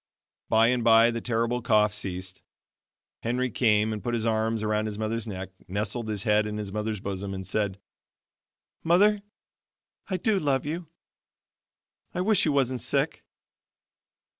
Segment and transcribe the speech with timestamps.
[0.49, 2.41] By and by the terrible cough ceased.
[3.21, 6.73] Henry came and put his arms around his mother's neck, nestled his head in his
[6.73, 7.79] mother's bosom, and said,
[8.83, 9.21] "Mother,
[10.09, 10.87] I do love you;
[12.15, 13.23] I wish you wasn't sick."